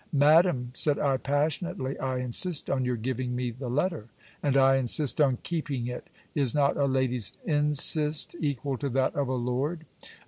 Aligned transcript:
'Madam,' 0.11 0.71
said 0.73 0.97
I 0.97 1.17
passionately, 1.17 1.95
'I 1.99 2.17
insist 2.21 2.71
on 2.71 2.83
your 2.85 2.95
giving 2.95 3.35
me 3.35 3.51
the 3.51 3.69
letter.' 3.69 4.07
'And 4.41 4.57
I 4.57 4.77
insist 4.77 5.21
on 5.21 5.37
keeping 5.43 5.85
it.' 5.85 6.07
Is 6.33 6.55
not 6.55 6.75
a 6.75 6.85
lady's 6.85 7.33
insist 7.45 8.35
equal 8.39 8.79
to 8.79 8.89
that 8.89 9.13
of 9.13 9.27
a 9.27 9.35
lord?' 9.35 9.85